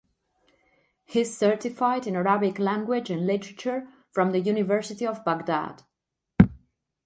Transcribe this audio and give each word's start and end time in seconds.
He 1.05 1.21
is 1.21 1.37
certified 1.37 2.07
in 2.07 2.15
Arabic 2.15 2.57
Language 2.57 3.11
and 3.11 3.27
Literature 3.27 3.87
from 4.09 4.31
the 4.31 4.39
University 4.39 5.05
of 5.05 5.23
Baghdad. 5.23 5.83